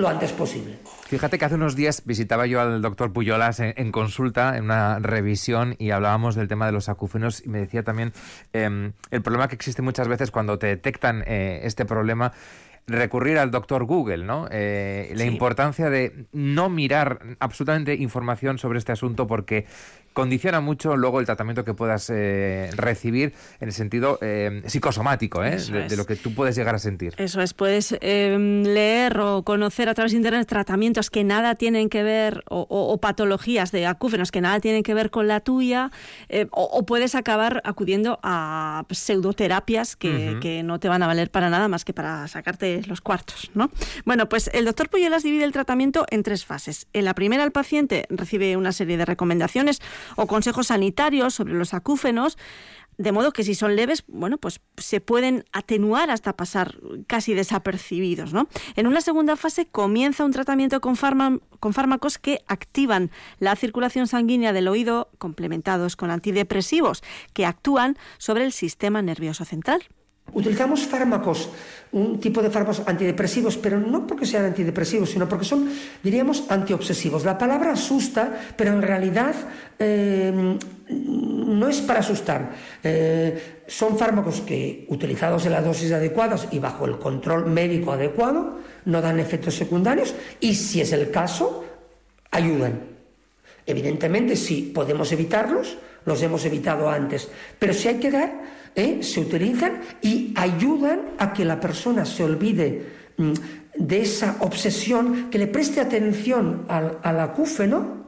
[0.00, 0.78] lo antes posible.
[1.06, 5.74] Fíjate que hace unos días visitaba yo al doctor Puyolas en, consulta, en una revisión,
[5.78, 8.12] y hablábamos del tema de los acúfenos y me decía también
[8.52, 12.32] em, el problema que existe muchas veces cuando te detectan eh, este problema
[12.90, 14.48] recurrir al doctor Google, ¿no?
[14.50, 19.66] Eh, la importancia de no mirar absolutamente información sobre este asunto porque
[20.12, 25.56] condiciona mucho luego el tratamiento que puedas eh, recibir en el sentido eh, psicosomático, ¿eh?
[25.56, 27.14] De, lo que tú puedes llegar a sentir.
[27.16, 31.88] Eso es, puedes em, leer o conocer a través de Internet tratamientos que nada tienen
[31.88, 35.90] que ver, o, patologías de acúfenos que nada tienen que ver con la tuya,
[36.50, 41.68] o, puedes acabar acudiendo a pseudoterapias que, que, no te van a valer para nada
[41.68, 43.70] más que para sacarte los cuartos, ¿no?
[44.04, 46.86] Bueno, pues el doctor Puyelas divide el tratamiento en tres fases.
[46.92, 49.80] En la primera, el paciente recibe una serie de recomendaciones
[50.16, 52.38] o consejos sanitarios sobre los acúfenos,
[52.98, 58.34] de modo que si son leves, bueno, pues se pueden atenuar hasta pasar casi desapercibidos,
[58.34, 58.46] ¿no?
[58.76, 60.96] En una segunda fase comienza un tratamiento con,
[61.60, 68.44] con fármacos que activan la circulación sanguínea del oído, complementados con antidepresivos que actúan sobre
[68.44, 69.82] el sistema nervioso central.
[70.32, 71.50] Utilizamos fármacos,
[71.92, 75.68] un tipo de fármacos antidepresivos, pero no porque sean antidepresivos, sino porque son,
[76.02, 77.24] diríamos, antiobsesivos.
[77.24, 79.34] La palabra asusta, pero en realidad
[79.78, 80.56] eh,
[80.88, 82.52] no es para asustar.
[82.82, 88.58] Eh, son fármacos que, utilizados en las dosis adecuadas y bajo el control médico adecuado,
[88.84, 91.64] no dan efectos secundarios y, si es el caso,
[92.30, 92.82] ayudan.
[93.66, 99.02] Evidentemente, si podemos evitarlos, los hemos evitado antes, pero si hay que dar ¿eh?
[99.02, 103.32] se utilizan y ayudan a que la persona se olvide mm,
[103.76, 108.00] de esa obsesión, que le preste atención al, acúfeno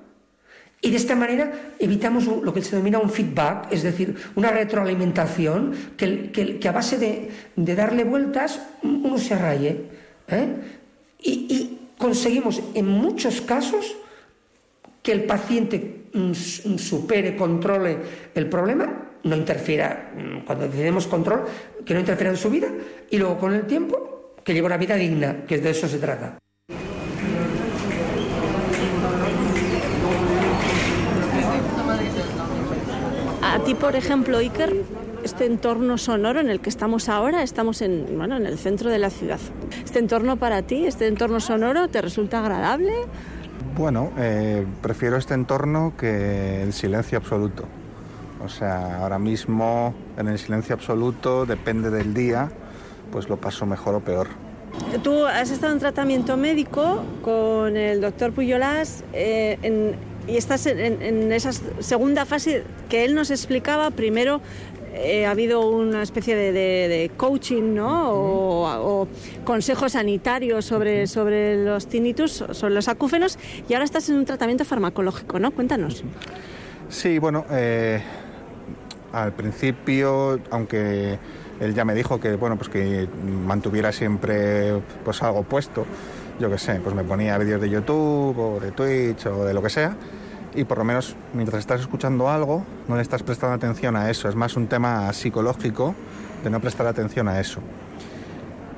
[0.80, 5.72] y de esta manera evitamos lo que se denomina un feedback, es decir, una retroalimentación
[5.96, 9.84] que, a base de, darle vueltas uno se arraye.
[10.28, 10.48] ¿eh?
[11.20, 13.96] y, conseguimos en muchos casos
[15.04, 17.96] que el paciente mm, supere, controle
[18.34, 21.44] el problema no interfiera, mm, cuando decidimos control,
[21.84, 22.68] que no interfiera en su vida
[23.10, 26.38] y luego con el tiempo que lleve una vida digna, que de eso se trata.
[33.42, 34.72] A ti, por ejemplo, Iker,
[35.22, 38.98] este entorno sonoro en el que estamos ahora, estamos en, bueno, en el centro de
[38.98, 39.38] la ciudad.
[39.84, 42.92] ¿Este entorno para ti, este entorno sonoro, te resulta agradable?
[43.76, 47.68] Bueno, eh, prefiero este entorno que el silencio absoluto.
[48.44, 52.50] O sea, ahora mismo en el silencio absoluto, depende del día,
[53.12, 54.28] pues lo paso mejor o peor.
[55.04, 59.94] Tú has estado en tratamiento médico con el doctor Puyolás eh,
[60.26, 63.90] y estás en, esa segunda fase que él nos explicaba.
[63.90, 64.40] Primero
[64.94, 68.10] eh, ha habido una especie de, coaching ¿no?
[68.12, 69.08] o,
[69.44, 74.64] consejos sanitarios sobre, sobre los tinnitus, sobre los acúfenos, y ahora estás en un tratamiento
[74.64, 75.50] farmacológico, ¿no?
[75.50, 76.02] Cuéntanos.
[76.88, 78.02] Sí, bueno, eh,
[79.12, 81.18] al principio, aunque
[81.60, 83.08] él ya me dijo que bueno, pues que
[83.46, 85.86] mantuviera siempre pues algo puesto,
[86.40, 89.62] yo qué sé, pues me ponía vídeos de YouTube o de Twitch o de lo
[89.62, 89.96] que sea
[90.54, 94.28] y por lo menos mientras estás escuchando algo no le estás prestando atención a eso,
[94.28, 95.94] es más un tema psicológico
[96.42, 97.60] de no prestar atención a eso.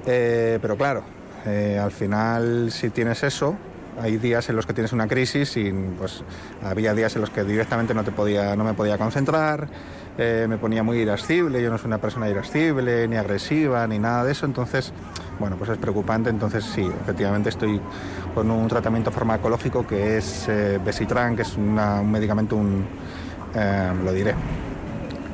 [0.07, 1.03] Eh, pero claro,
[1.47, 3.57] eh, al final si tienes eso,
[4.01, 6.23] hay días en los que tienes una crisis y pues
[6.63, 9.69] había días en los que directamente no te podía, no me podía concentrar,
[10.17, 14.25] eh, me ponía muy irascible, yo no soy una persona irascible, ni agresiva, ni nada
[14.25, 14.93] de eso, entonces,
[15.41, 17.81] bueno, pues es preocupante, entonces sí, efectivamente estoy
[18.33, 21.75] con un tratamiento farmacológico que es eh, Besitran, que es un
[22.11, 22.85] medicamento, un,
[23.57, 24.35] eh, lo diré,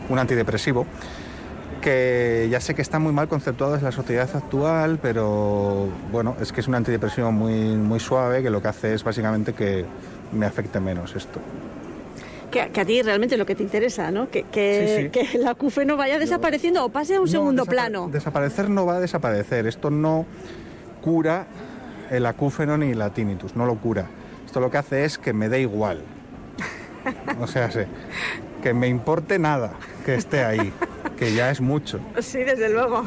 [0.08, 0.86] un antidepresivo,
[1.82, 6.52] que ya sé que está muy mal conceptuado en la sociedad actual, pero bueno, es
[6.52, 9.84] que es un antidepresivo muy, muy suave que lo que hace es básicamente que
[10.32, 11.40] me afecte menos esto
[12.50, 14.30] que, a ti realmente lo que te interesa, ¿no?
[14.30, 18.08] Que, que, el acúfeno vaya desapareciendo o pase a un segundo plano.
[18.12, 19.66] Desaparecer no va a desaparecer.
[19.66, 20.26] Esto no
[21.02, 21.46] cura
[22.10, 24.06] el acúfeno ni la tinnitus, no lo cura.
[24.44, 26.02] Esto lo que hace es que me dé igual.
[27.40, 27.86] O sea, sé,
[28.62, 29.72] que me importe nada
[30.04, 30.72] que esté ahí,
[31.16, 32.00] que ya es mucho.
[32.20, 33.04] Sí, desde luego.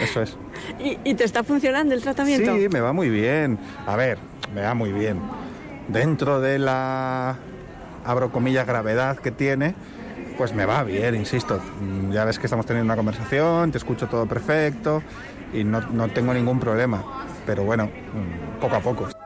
[0.00, 0.36] Eso es.
[0.80, 2.56] ¿Y, ¿Y, te está funcionando el tratamiento?
[2.56, 3.58] Sí, me va muy bien.
[3.86, 4.18] A ver,
[4.54, 5.20] me va muy bien.
[5.88, 7.36] Dentro de la
[8.04, 9.74] abro comillas, gravedad que tiene,
[10.36, 11.60] pues me va bien, insisto.
[12.10, 15.02] Ya ves que estamos teniendo una conversación, te escucho todo perfecto
[15.52, 17.04] y no, no tengo ningún problema.
[17.46, 19.23] Pero bueno, mm, poco a poco.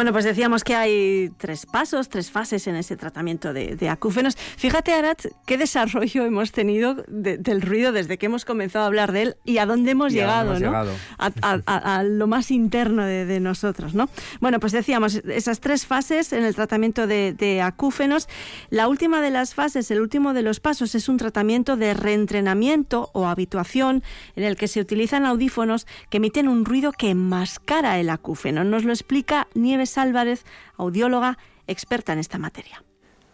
[0.00, 4.34] Bueno, pues decíamos que hay tres pasos, tres fases en ese tratamiento de, acúfenos.
[4.34, 9.20] Fíjate, Arat, qué desarrollo hemos tenido del ruido desde que hemos comenzado a hablar de
[9.20, 10.86] él y a dónde hemos llegado, ¿no?
[11.20, 14.08] A, lo más interno de, nosotros, ¿no?
[14.40, 18.28] Bueno, pues decíamos, esas tres fases en el tratamiento de, de acúfenos.
[18.70, 23.10] La última de las fases, el último de los pasos, es un tratamiento de reentrenamiento
[23.12, 24.02] o habituación
[24.36, 28.64] en el que se utilizan audífonos que emiten un ruido que enmascara el acúfeno.
[28.64, 30.44] Nos lo explica Nieves Álvarez,
[30.76, 32.82] audióloga experta en esta materia.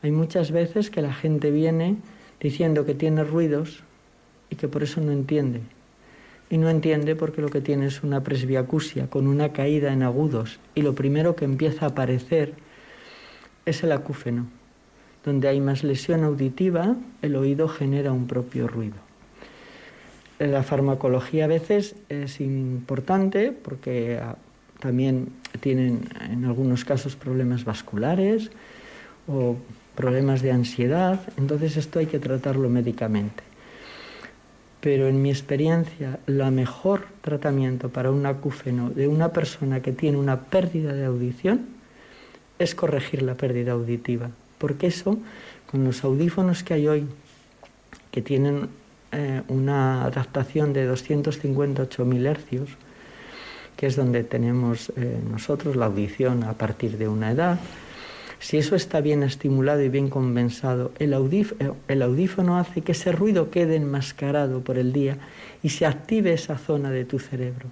[0.03, 1.97] Hay muchas veces que la gente viene
[2.41, 3.82] diciendo que tiene ruidos
[4.51, 5.61] y que por eso no entiende.
[6.49, 10.61] Y no entiende porque lo que tiene es una presbiacusia con una caída en agudos
[10.74, 12.55] y lo primero que empieza a aparecer
[13.64, 14.47] es el acúfeno.
[15.24, 18.94] Donde hay más lesión auditiva, el oído genera un propio ruido.
[20.38, 24.36] La farmacología a veces es importante porque ah,
[24.78, 25.30] también
[25.61, 28.51] tienen en algunos casos problemas vasculares
[29.26, 29.57] o
[29.97, 33.42] problemas de ansiedad, entonces esto hay que tratarlo médicamente.
[34.87, 40.16] Pero en mi experiencia, el mejor tratamiento para un acúfeno de una persona que tiene
[40.16, 41.66] una pérdida de audición
[42.61, 45.18] es corregir la pérdida auditiva, porque eso,
[45.68, 47.09] con los audífonos que hay hoy,
[48.12, 48.68] que tienen
[49.11, 52.70] eh, una adaptación de 258.000 hercios,
[53.76, 57.59] que es donde tenemos eh, nosotros la audición a partir de una edad,
[58.39, 63.12] si eso está bien estimulado y bien compensado, el, eh, el audífono hace que ese
[63.12, 65.18] ruido quede enmascarado por el día
[65.62, 67.68] y se active esa zona de tu cerebro.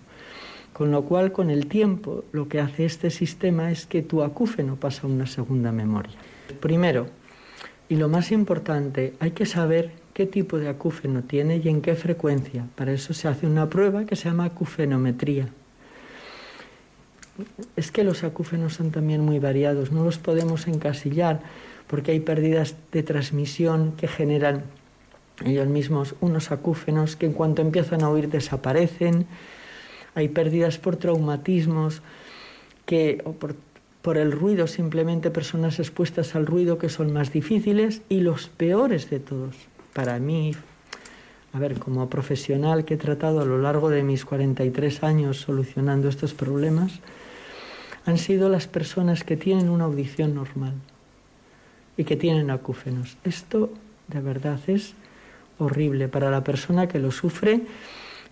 [0.72, 4.76] Con lo cual, con el tiempo, lo que hace este sistema es que tu acúfeno
[4.76, 6.16] pasa a una segunda memoria.
[6.60, 7.06] Primero,
[7.88, 11.94] y lo más importante, hay que saber qué tipo de acúfeno tiene y en qué
[11.94, 12.66] frecuencia.
[12.74, 15.48] Para eso se hace una prueba que se llama acufenometría.
[17.76, 21.40] Es que los acúfenos son también muy variados, no los podemos encasillar
[21.86, 24.62] porque hay pérdidas de transmisión que generan
[25.44, 29.26] ellos mismos unos acúfenos que en cuanto empiezan a oír desaparecen,
[30.14, 32.02] hay pérdidas por traumatismos
[32.86, 33.56] que, o por,
[34.00, 39.10] por el ruido, simplemente personas expuestas al ruido que son más difíciles y los peores
[39.10, 39.56] de todos.
[39.92, 40.52] Para mí,
[41.52, 46.08] a ver, como profesional que he tratado a lo largo de mis 43 años solucionando
[46.08, 47.00] estos problemas,
[48.06, 50.74] han sido las personas que tienen una audición normal
[51.96, 53.16] y que tienen acúfenos.
[53.24, 53.70] Esto
[54.08, 54.94] de verdad es
[55.58, 57.62] horrible para la persona que lo sufre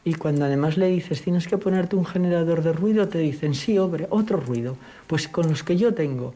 [0.04, 3.78] y cuando además le dices tienes que ponerte un generador de ruido, te dicen sí,
[3.78, 4.76] hombre, otro ruido.
[5.06, 6.34] Pues con los que yo tengo.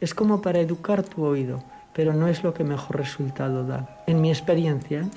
[0.00, 4.02] Es como para educar tu oído, pero no es lo que mejor resultado da.
[4.06, 5.08] En mi experiencia,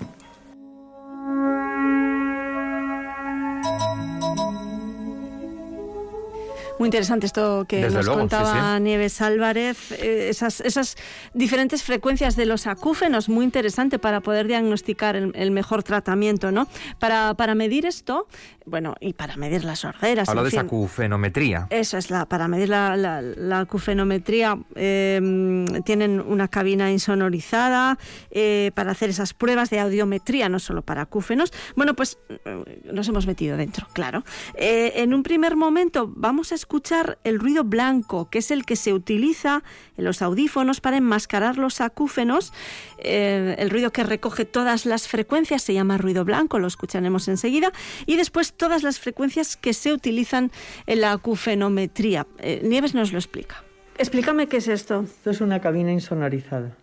[6.79, 10.95] Muy interesante esto que nos contaba Nieves Álvarez, eh, esas, esas
[11.33, 16.67] diferentes frecuencias de los acúfenos, muy interesante para poder diagnosticar el, mejor tratamiento, ¿no?
[16.99, 18.27] Para, para, medir esto,
[18.65, 20.29] bueno, y para medir las sorderas.
[20.29, 21.65] Habla de esa acufenometría.
[21.71, 27.97] Eso es, la, para medir la, la, acufenometría em, tienen una cabina insonorizada
[28.29, 31.51] eh, para hacer esas pruebas de audiometría, no solo para acúfenos.
[31.75, 34.23] Bueno, pues eh, nos hemos metido dentro, claro.
[34.55, 38.75] en un primer momento vamos a escuchar escuchar el ruido blanco, que es el que
[38.75, 39.63] se utiliza
[39.95, 42.51] en los audífonos para enmascarar los acúfenos.
[42.97, 47.71] Eh, el ruido que recoge todas las frecuencias se llama ruido blanco, lo escucharemos enseguida.
[48.05, 50.51] Y después todas las frecuencias que se utilizan
[50.87, 52.27] en la acufenometría.
[52.39, 53.63] Eh, Nieves nos lo explica.
[53.97, 55.03] Explícame qué es esto.
[55.03, 56.75] Esto es una cabina insonorizada.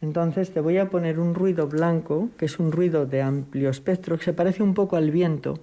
[0.00, 4.16] Entonces te voy a poner un ruido blanco, que es un ruido de amplio espectro,
[4.16, 5.60] que se parece un poco al viento.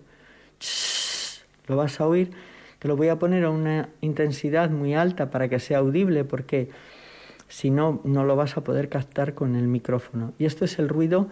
[1.65, 2.53] Lo vas a oír
[2.84, 6.67] te lo voy a poner a una intensidad muy alta para que sea audible porque
[7.47, 10.34] si no, no lo vas a poder captar con el micrófono.
[10.38, 11.29] Y esto es el ruido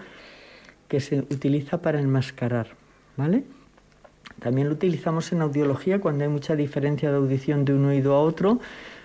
[0.88, 2.68] que se utiliza para enmascarar,
[3.18, 3.44] ¿vale?
[4.40, 8.22] También lo utilizamos en audiología cuando hay mucha diferencia de audición de un oído a
[8.22, 8.62] otro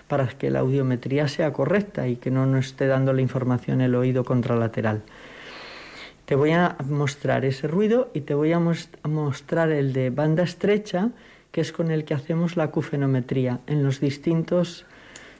[0.07, 3.93] para que la audiometría sea correcta y que no nos esté dando la información el
[3.93, 5.03] oído contralateral.
[6.23, 11.11] Te voy a mostrar ese ruido y te voy a mostrar el de banda estrecha
[11.57, 14.85] que es con el que hacemos la acufenometría en los distintos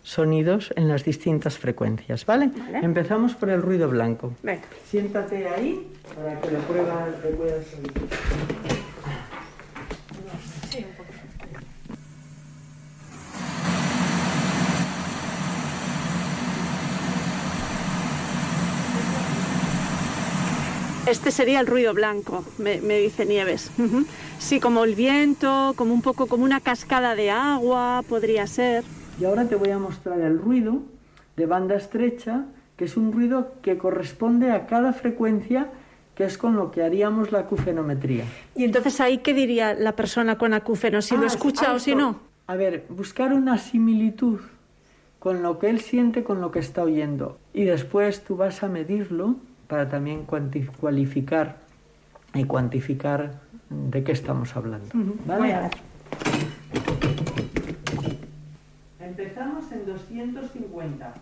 [0.02, 2.50] sonidos, en las distintas frecuencias, ¿vale?
[2.82, 4.34] Empezamos por el ruido blanco.
[4.42, 4.64] Venga.
[4.84, 7.68] Siéntate ahí para que lo pruebas, puedas
[21.08, 23.72] Este sería el ruido blanco, me, dice Nieves.
[24.40, 28.84] Sí, como el viento, como un poco como una cascada de agua, podría ser.
[29.20, 30.82] Y ahora te voy a mostrar el ruido
[31.38, 32.46] de banda estrecha,
[32.76, 35.72] que es un ruido que corresponde a cada frecuencia
[36.14, 38.26] que es con lo que haríamos la acufenometría.
[38.56, 41.02] Y entonces ahí, ¿qué diría la persona con acúfeno?
[41.04, 42.20] ¿Si lo Ah, escucha ah, o si no?
[42.48, 44.40] A ver, buscar una similitud
[45.20, 47.38] con lo que él siente con lo que está oyendo.
[47.54, 49.36] Y después tú vas a medirlo
[49.68, 51.58] para también cualificar
[52.34, 53.40] y cuantificar
[53.70, 54.88] de qué estamos hablando.
[55.26, 55.42] ¿vale?
[55.42, 55.72] Voy a ver.
[59.00, 61.14] Empezamos en 250.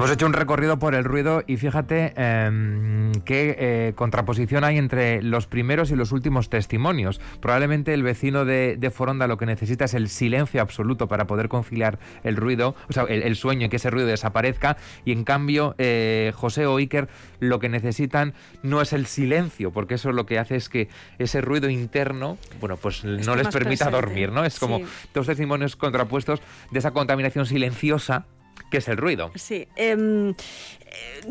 [0.00, 5.20] Hemos hecho un recorrido por el ruido y fíjate em, qué eh, contraposición hay entre
[5.20, 7.20] los primeros y los últimos testimonios.
[7.42, 11.50] Probablemente el vecino de, de Foronda lo que necesita es el silencio absoluto para poder
[11.50, 14.78] conciliar el ruido, o sea, el, el sueño y que ese ruido desaparezca.
[15.04, 18.32] Y en cambio, eh, José o Iker lo que necesitan
[18.62, 20.88] no es el silencio, porque eso lo que hace es que
[21.18, 23.90] ese ruido interno, bueno, pues no les permita presente.
[23.90, 24.46] dormir, ¿no?
[24.46, 24.84] Es como Sí.
[25.12, 26.40] dos testimonios contrapuestos
[26.70, 28.24] de esa contaminación silenciosa
[28.70, 29.30] que es el ruido.
[29.76, 30.34] Em,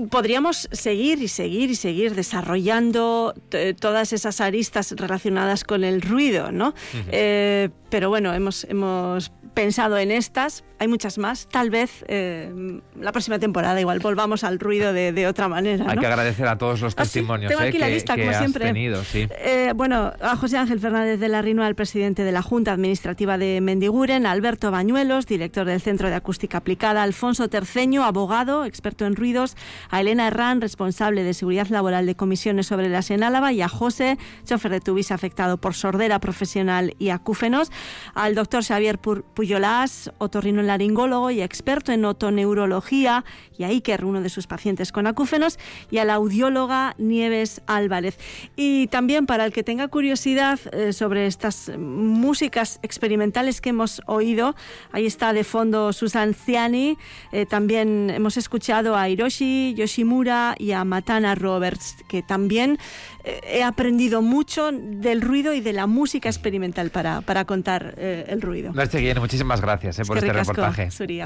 [0.09, 6.51] podríamos seguir y seguir y seguir desarrollando t- todas esas aristas relacionadas con el ruido,
[6.51, 6.73] ¿no?
[7.11, 10.63] Eh, pero bueno, hemos, hemos pensado en estas.
[10.77, 11.47] Hay muchas más.
[11.49, 15.85] Tal vez eh, la próxima temporada igual volvamos al ruido de, de otra manera.
[15.89, 18.25] Hay que agradecer a todos los Ah, sí, testimonios eh, aquí la que, lista, que
[18.25, 18.65] como siempre.
[18.65, 19.27] tenido, sí.
[19.31, 23.37] Eh, bueno, a José Ángel Fernández de la Rinoa, el presidente de la Junta Administrativa
[23.39, 29.05] de Mendiguren, a Alberto Bañuelos, director del Centro de Acústica Aplicada, Alfonso Terceño, abogado, experto
[29.07, 29.48] en ruidos,
[29.89, 33.69] a Elena Herrán, responsable de seguridad laboral de comisiones sobre las en Álava, y a
[33.69, 37.71] José, chofer de Tubis afectado por sordera profesional y acúfenos,
[38.13, 43.25] al doctor Xavier Pu- Puyolás, otorrino laringólogo y experto en otoneurología,
[43.57, 45.57] y a Iker, uno de sus pacientes con acúfenos,
[45.91, 48.17] y a la audióloga Nieves Álvarez.
[48.55, 54.55] Y también para el que tenga curiosidad eh, sobre estas músicas experimentales que hemos oído,
[54.91, 56.97] ahí está de fondo Susan Ciani,
[57.31, 59.38] eh, también hemos escuchado a Hiroshi
[59.75, 62.77] Yoshimura y a Matana Roberts, que también
[63.23, 68.25] eh, he aprendido mucho del ruido y de la música experimental para, para contar eh,
[68.27, 68.71] el ruido.
[68.73, 70.91] Guillén, muchísimas gracias eh, por este reportaje.
[70.91, 71.21] Zuri.